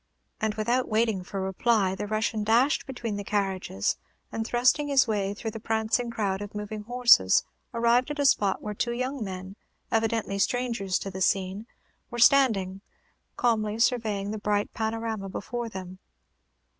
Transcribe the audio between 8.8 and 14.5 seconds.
young men, evidently strangers to the scene, were standing, calmly surveying the